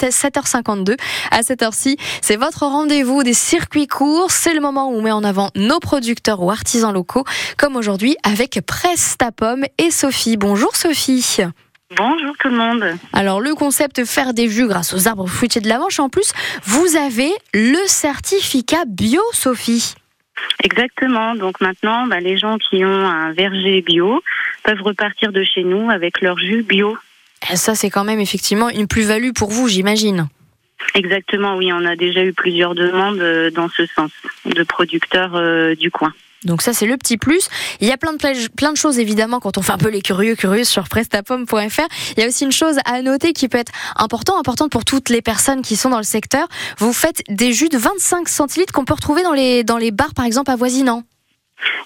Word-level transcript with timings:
à 0.00 0.08
7h52. 0.08 0.96
À 1.30 1.42
cette 1.42 1.62
heure-ci, 1.62 1.96
c'est 2.20 2.36
votre 2.36 2.62
rendez-vous 2.62 3.22
des 3.22 3.34
circuits 3.34 3.86
courts. 3.86 4.30
C'est 4.30 4.54
le 4.54 4.60
moment 4.60 4.88
où 4.88 4.96
on 4.96 5.02
met 5.02 5.12
en 5.12 5.22
avant 5.22 5.50
nos 5.54 5.80
producteurs 5.80 6.42
ou 6.42 6.50
artisans 6.50 6.92
locaux, 6.92 7.24
comme 7.58 7.76
aujourd'hui 7.76 8.16
avec 8.22 8.60
Prestapom 8.66 9.64
et 9.78 9.90
Sophie. 9.90 10.36
Bonjour 10.36 10.74
Sophie. 10.74 11.42
Bonjour 11.96 12.34
tout 12.38 12.48
le 12.48 12.56
monde. 12.56 12.84
Alors 13.12 13.40
le 13.40 13.54
concept 13.54 14.04
faire 14.06 14.32
des 14.32 14.48
jus 14.48 14.66
grâce 14.66 14.94
aux 14.94 15.08
arbres 15.08 15.26
fruitiers 15.26 15.60
de 15.60 15.68
la 15.68 15.78
Manche, 15.78 16.00
en 16.00 16.08
plus, 16.08 16.32
vous 16.64 16.96
avez 16.96 17.30
le 17.52 17.86
certificat 17.86 18.84
bio, 18.86 19.20
Sophie. 19.32 19.94
Exactement. 20.64 21.34
Donc 21.34 21.60
maintenant, 21.60 22.06
bah, 22.06 22.20
les 22.20 22.38
gens 22.38 22.56
qui 22.58 22.84
ont 22.84 23.06
un 23.06 23.32
verger 23.32 23.82
bio 23.82 24.22
peuvent 24.62 24.82
repartir 24.82 25.32
de 25.32 25.44
chez 25.44 25.64
nous 25.64 25.90
avec 25.90 26.20
leur 26.20 26.38
jus 26.38 26.62
bio. 26.62 26.96
Et 27.50 27.56
ça, 27.56 27.74
c'est 27.74 27.90
quand 27.90 28.04
même 28.04 28.20
effectivement 28.20 28.68
une 28.68 28.86
plus-value 28.86 29.32
pour 29.32 29.50
vous, 29.50 29.68
j'imagine. 29.68 30.28
Exactement, 30.94 31.56
oui. 31.56 31.72
On 31.72 31.84
a 31.84 31.96
déjà 31.96 32.22
eu 32.24 32.32
plusieurs 32.32 32.74
demandes 32.74 33.20
euh, 33.20 33.50
dans 33.50 33.68
ce 33.68 33.86
sens 33.86 34.10
de 34.44 34.62
producteurs 34.62 35.34
euh, 35.34 35.74
du 35.74 35.90
coin. 35.90 36.12
Donc 36.44 36.60
ça, 36.60 36.72
c'est 36.72 36.86
le 36.86 36.96
petit 36.96 37.18
plus. 37.18 37.48
Il 37.80 37.86
y 37.86 37.92
a 37.92 37.96
plein 37.96 38.12
de, 38.12 38.48
plein 38.48 38.72
de 38.72 38.76
choses, 38.76 38.98
évidemment, 38.98 39.38
quand 39.38 39.58
on 39.58 39.62
fait 39.62 39.72
un 39.72 39.78
peu 39.78 39.90
les 39.90 40.02
curieux, 40.02 40.34
curieux 40.34 40.64
sur 40.64 40.88
prestapom.fr. 40.88 41.86
Il 42.16 42.20
y 42.20 42.24
a 42.24 42.26
aussi 42.26 42.44
une 42.44 42.52
chose 42.52 42.76
à 42.84 43.00
noter 43.02 43.32
qui 43.32 43.48
peut 43.48 43.58
être 43.58 43.72
important, 43.96 44.38
importante 44.38 44.72
pour 44.72 44.84
toutes 44.84 45.08
les 45.08 45.22
personnes 45.22 45.62
qui 45.62 45.76
sont 45.76 45.90
dans 45.90 45.98
le 45.98 46.02
secteur. 46.04 46.48
Vous 46.78 46.92
faites 46.92 47.22
des 47.28 47.52
jus 47.52 47.68
de 47.68 47.78
25 47.78 48.28
centilitres 48.28 48.72
qu'on 48.72 48.84
peut 48.84 48.94
retrouver 48.94 49.22
dans 49.22 49.32
les, 49.32 49.62
dans 49.62 49.78
les 49.78 49.92
bars, 49.92 50.14
par 50.14 50.24
exemple, 50.24 50.50
avoisinants. 50.50 51.04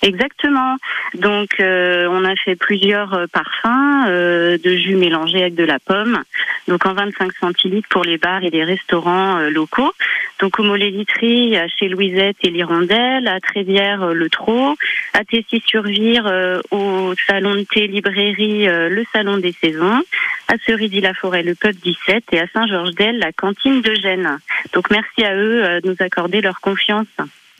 Exactement. 0.03 0.77
Donc, 1.15 1.61
euh, 1.61 2.07
on 2.11 2.25
a 2.25 2.35
fait 2.37 2.57
plusieurs 2.57 3.15
euh, 3.15 3.27
parfums 3.27 4.07
euh, 4.09 4.59
de 4.59 4.77
jus 4.77 4.97
mélangés 4.97 5.43
avec 5.43 5.55
de 5.55 5.65
la 5.65 5.79
pomme. 5.79 6.23
Donc, 6.69 6.87
en 6.87 6.95
25 6.95 7.33
centilitres 7.33 7.89
pour 7.89 8.05
les 8.05 8.19
bars 8.19 8.43
et 8.43 8.51
les 8.51 8.65
restaurants 8.65 9.39
locaux. 9.51 9.93
Donc, 10.41 10.59
au 10.59 10.62
mollet 10.62 10.91
Litry, 10.91 11.57
chez 11.79 11.88
Louisette 11.88 12.37
et 12.43 12.51
l'Hirondelle, 12.51 13.29
à 13.29 13.41
Trévière, 13.41 14.13
le 14.13 14.29
Trot, 14.29 14.74
à 15.15 15.24
Tessy-sur-Vire, 15.24 16.61
au 16.73 17.15
salon 17.27 17.55
de 17.55 17.63
thé 17.63 17.87
librairie, 17.87 18.66
le 18.66 19.05
salon 19.13 19.38
des 19.38 19.52
saisons, 19.52 20.02
à 20.49 20.59
Cerisy-la-Forêt, 20.66 21.45
le 21.45 21.55
pub 21.55 21.77
17 21.77 22.24
et 22.33 22.40
à 22.40 22.46
Saint-Georges-d'Elle, 22.49 23.18
la 23.18 23.33
cantine 23.33 23.80
de 23.80 23.95
Gênes. 23.95 24.38
Donc, 24.73 24.90
merci 24.90 25.24
à 25.24 25.37
eux 25.37 25.80
de 25.80 25.88
nous 25.88 25.96
accorder 26.01 26.40
leur 26.40 26.61
confiance. 26.61 27.07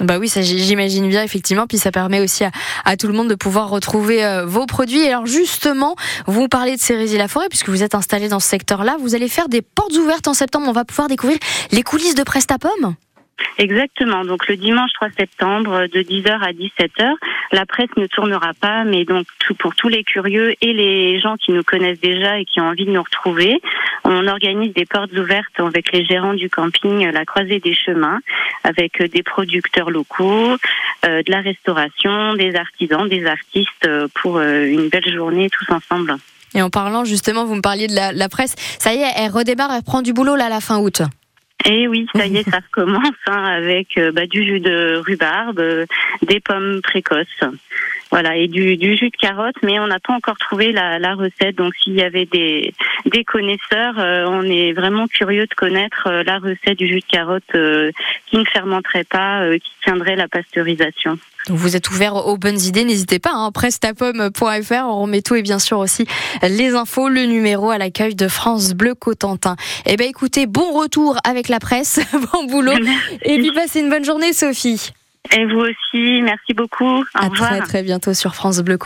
Bah 0.00 0.19
oui, 0.19 0.28
ça 0.28 0.42
j'imagine 0.42 1.08
bien 1.08 1.22
effectivement. 1.22 1.66
Puis 1.66 1.78
ça 1.78 1.91
permet 1.91 2.20
aussi 2.20 2.44
à, 2.84 2.97
tout 2.97 3.06
le 3.06 3.14
monde 3.14 3.28
de 3.28 3.34
pouvoir 3.34 3.70
retrouver 3.70 4.25
euh, 4.25 4.44
vos 4.44 4.66
produits. 4.66 5.00
Et 5.00 5.08
alors 5.08 5.27
justement, 5.27 5.97
vous 6.27 6.48
parlez 6.48 6.77
de 6.77 6.80
Cérisy-la-Forêt 6.80 7.48
puisque 7.48 7.70
vous 7.70 7.83
êtes 7.83 7.94
installé 7.94 8.28
dans 8.28 8.41
ce 8.41 8.48
secteur-là. 8.48 8.97
Vous 9.00 9.14
allez 9.14 9.28
faire 9.28 9.48
des 9.48 9.62
portes 9.62 9.97
ouvertes 9.97 10.28
en 10.28 10.34
septembre. 10.34 10.67
On 10.69 10.72
va 10.72 10.84
pouvoir 10.84 11.08
découvrir 11.08 11.39
les 11.72 11.83
coulisses 11.83 12.14
de 12.14 12.22
Prestapom. 12.22 12.97
Exactement. 13.59 14.25
Donc 14.25 14.48
le 14.48 14.56
dimanche 14.56 14.92
3 14.95 15.09
septembre 15.17 15.87
de 15.87 16.01
10h 16.01 16.31
à 16.31 16.53
17h, 16.53 17.15
la 17.53 17.67
presse 17.67 17.91
ne 17.97 18.06
tournera 18.06 18.53
pas, 18.55 18.84
mais 18.84 19.05
donc 19.05 19.27
pour 19.59 19.75
tous 19.75 19.89
les 19.89 20.05
curieux 20.05 20.55
et 20.61 20.73
les 20.73 21.20
gens 21.20 21.37
qui 21.37 21.53
nous 21.53 21.62
connaissent 21.62 22.01
déjà 22.01 22.39
et 22.39 22.45
qui 22.45 22.61
ont 22.61 22.69
envie 22.69 22.84
de 22.84 22.91
nous 22.91 23.03
retrouver, 23.03 23.61
on 24.05 24.27
organise 24.27 24.73
des 24.75 24.84
portes 24.84 25.12
ouvertes 25.12 25.59
avec 25.59 25.92
les 25.92 26.05
gérants 26.05 26.34
du 26.34 26.51
camping 26.51 27.11
La 27.11 27.25
Croisée 27.25 27.61
des 27.61 27.75
Chemins, 27.75 28.20
avec 28.64 29.03
des 29.03 29.23
producteurs 29.23 29.91
locaux, 29.91 30.57
euh, 31.05 31.23
de 31.23 31.31
la 31.31 31.41
restauration, 31.41 32.34
des 32.34 32.55
artisans, 32.55 33.09
des 33.09 33.27
artistes 33.27 33.87
euh, 33.87 34.09
pour 34.14 34.39
euh, 34.39 34.64
une 34.64 34.89
belle 34.89 35.12
journée 35.12 35.48
tous 35.51 35.73
ensemble. 35.73 36.17
Et 36.55 36.62
en 36.62 36.70
parlant 36.70 37.05
justement, 37.05 37.45
vous 37.45 37.55
me 37.55 37.61
parliez 37.61 37.87
de 37.87 37.95
la, 37.95 38.12
la 38.12 38.29
presse, 38.29 38.55
ça 38.79 38.95
y 38.95 38.98
est, 38.98 39.12
elle 39.17 39.31
redémarre, 39.31 39.73
elle 39.73 39.83
prend 39.83 40.03
du 40.03 40.12
boulot 40.12 40.37
là 40.37 40.47
à 40.47 40.51
la 40.51 40.61
fin 40.61 40.79
août. 40.79 41.03
Et 41.69 41.89
oui, 41.89 42.06
ça 42.14 42.27
y 42.27 42.36
est, 42.36 42.48
ça 42.48 42.59
recommence 42.59 43.11
hein, 43.27 43.45
avec 43.45 43.98
euh, 43.98 44.12
bah, 44.12 44.27
du 44.27 44.45
jus 44.45 44.61
de 44.61 45.03
rhubarbe, 45.05 45.59
euh, 45.59 45.84
des 46.23 46.39
pommes 46.39 46.81
précoces, 46.81 47.27
voilà, 48.11 48.36
et 48.36 48.48
du, 48.48 48.77
jus 48.78 49.11
de 49.11 49.17
carotte. 49.17 49.56
Mais 49.62 49.78
on 49.78 49.86
n'a 49.86 49.98
pas 49.98 50.14
encore 50.14 50.39
trouvé 50.39 50.72
la, 50.72 51.14
recette. 51.14 51.56
Donc, 51.56 51.74
s'il 51.83 51.94
y 51.94 52.02
avait 52.02 52.27
des, 52.27 52.72
des 53.06 53.24
connaisseurs, 53.24 53.98
euh, 53.98 54.27
on 54.28 54.42
est 54.42 54.72
vraiment 54.72 55.06
curieux 55.06 55.46
de 55.46 55.55
connaître 55.55 56.11
la 56.11 56.39
recette 56.39 56.78
du 56.78 56.86
jus 56.86 57.00
de 57.00 57.06
carotte 57.06 57.45
qui 58.27 58.36
ne 58.36 58.45
fermenterait 58.45 59.05
pas, 59.05 59.48
qui 59.58 59.70
tiendrait 59.83 60.16
la 60.16 60.28
pasteurisation. 60.28 61.18
Donc 61.48 61.58
vous 61.58 61.77
êtes 61.77 61.90
ouvert 61.90 62.16
aux 62.27 62.36
bonnes 62.36 62.61
idées, 62.61 62.84
n'hésitez 62.84 63.20
pas, 63.20 63.30
hein, 63.33 63.52
prestapom.fr, 63.52 64.84
on 64.84 65.02
remet 65.02 65.22
tout 65.22 65.36
et 65.36 65.42
bien 65.42 65.61
sûr 65.61 65.78
aussi 65.78 66.06
les 66.42 66.74
infos, 66.74 67.08
le 67.08 67.24
numéro 67.24 67.70
à 67.70 67.78
l'accueil 67.78 68.16
de 68.16 68.27
France 68.27 68.74
Bleu 68.74 68.95
Cotentin. 68.95 69.55
Eh 69.86 69.96
bien 69.96 70.08
écoutez, 70.08 70.46
bon 70.46 70.72
retour 70.72 71.16
avec 71.22 71.48
la 71.48 71.61
presse, 71.61 72.00
bon 72.33 72.46
boulot, 72.46 72.72
et 73.22 73.39
puis 73.39 73.52
passez 73.52 73.80
une 73.80 73.90
bonne 73.90 74.05
journée 74.05 74.33
Sophie. 74.33 74.90
Et 75.33 75.45
vous 75.47 75.61
aussi, 75.61 76.23
merci 76.23 76.55
beaucoup. 76.55 77.01
Au 77.01 77.05
à 77.14 77.31
très 77.31 77.61
très 77.61 77.83
bientôt 77.83 78.14
sur 78.14 78.35
France 78.35 78.61
Bleu 78.61 78.79